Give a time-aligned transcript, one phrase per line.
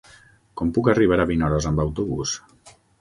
[0.61, 2.35] Com puc arribar a Vinaròs amb autobús?